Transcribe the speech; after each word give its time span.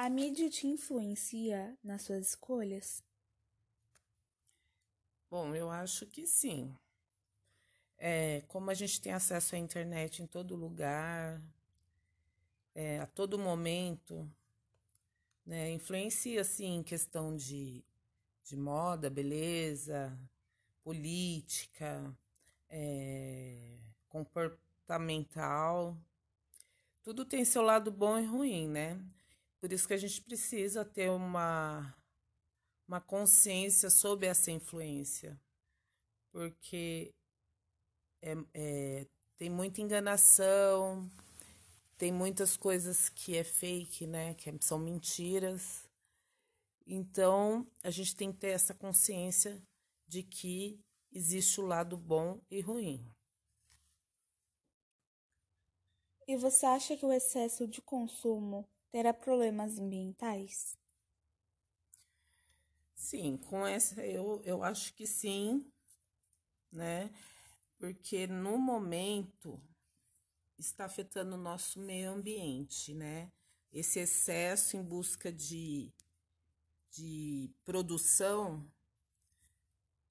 A 0.00 0.08
mídia 0.08 0.48
te 0.48 0.64
influencia 0.68 1.76
nas 1.82 2.02
suas 2.02 2.28
escolhas? 2.28 3.02
Bom, 5.28 5.56
eu 5.56 5.68
acho 5.68 6.06
que 6.06 6.24
sim. 6.24 6.72
É, 7.98 8.42
como 8.42 8.70
a 8.70 8.74
gente 8.74 9.00
tem 9.00 9.12
acesso 9.12 9.56
à 9.56 9.58
internet 9.58 10.22
em 10.22 10.26
todo 10.28 10.54
lugar, 10.54 11.42
é, 12.76 13.00
a 13.00 13.08
todo 13.08 13.36
momento, 13.36 14.30
né, 15.44 15.68
influencia 15.72 16.44
sim 16.44 16.76
em 16.76 16.82
questão 16.84 17.34
de, 17.34 17.84
de 18.44 18.56
moda, 18.56 19.10
beleza, 19.10 20.16
política, 20.84 22.16
é, 22.70 23.80
comportamental. 24.08 25.98
Tudo 27.02 27.24
tem 27.24 27.44
seu 27.44 27.62
lado 27.62 27.90
bom 27.90 28.16
e 28.16 28.24
ruim, 28.24 28.68
né? 28.68 29.04
Por 29.60 29.72
isso 29.72 29.88
que 29.88 29.94
a 29.94 29.98
gente 29.98 30.22
precisa 30.22 30.84
ter 30.84 31.10
uma, 31.10 31.94
uma 32.86 33.00
consciência 33.00 33.90
sobre 33.90 34.26
essa 34.26 34.50
influência. 34.50 35.40
Porque 36.30 37.10
é, 38.22 38.34
é, 38.54 39.06
tem 39.36 39.50
muita 39.50 39.80
enganação, 39.80 41.10
tem 41.96 42.12
muitas 42.12 42.56
coisas 42.56 43.08
que 43.08 43.36
é 43.36 43.42
fake, 43.42 44.06
né? 44.06 44.34
Que 44.34 44.56
são 44.60 44.78
mentiras. 44.78 45.88
Então, 46.86 47.66
a 47.82 47.90
gente 47.90 48.14
tem 48.14 48.32
que 48.32 48.38
ter 48.38 48.48
essa 48.48 48.72
consciência 48.72 49.60
de 50.06 50.22
que 50.22 50.80
existe 51.12 51.60
o 51.60 51.66
lado 51.66 51.96
bom 51.96 52.40
e 52.50 52.60
ruim. 52.60 53.04
E 56.26 56.36
você 56.36 56.66
acha 56.66 56.96
que 56.96 57.04
o 57.04 57.12
excesso 57.12 57.66
de 57.66 57.82
consumo 57.82 58.68
terá 58.90 59.12
problemas 59.12 59.78
ambientais? 59.78 60.78
Sim, 62.94 63.36
com 63.36 63.66
essa 63.66 64.04
eu, 64.04 64.42
eu 64.44 64.62
acho 64.62 64.92
que 64.94 65.06
sim, 65.06 65.64
né? 66.70 67.10
Porque 67.78 68.26
no 68.26 68.58
momento 68.58 69.60
está 70.58 70.84
afetando 70.84 71.36
o 71.36 71.38
nosso 71.38 71.78
meio 71.78 72.10
ambiente, 72.10 72.92
né? 72.94 73.30
Esse 73.72 74.00
excesso 74.00 74.76
em 74.76 74.82
busca 74.82 75.32
de, 75.32 75.92
de 76.90 77.50
produção, 77.64 78.68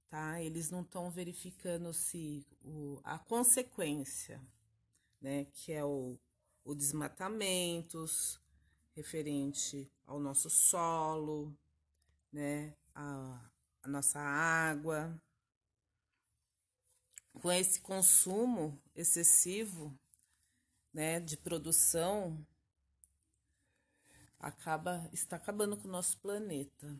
tá? 0.09 0.41
Eles 0.41 0.71
não 0.71 0.81
estão 0.81 1.11
verificando 1.11 1.93
se 1.93 2.47
o, 2.63 3.01
a 3.03 3.19
consequência, 3.19 4.41
né? 5.21 5.45
Que 5.45 5.73
é 5.73 5.83
o, 5.83 6.17
o 6.63 6.73
desmatamentos 6.73 8.39
referente 8.97 9.87
ao 10.07 10.19
nosso 10.19 10.49
solo, 10.49 11.55
né? 12.33 12.73
A, 12.95 13.39
a 13.83 13.87
nossa 13.87 14.19
água. 14.19 15.15
Com 17.31 17.51
esse 17.51 17.79
consumo 17.79 18.81
excessivo, 18.95 19.95
né, 20.91 21.19
de 21.19 21.37
produção, 21.37 22.43
acaba 24.39 25.07
está 25.13 25.35
acabando 25.35 25.77
com 25.77 25.87
o 25.87 25.91
nosso 25.91 26.17
planeta. 26.17 26.99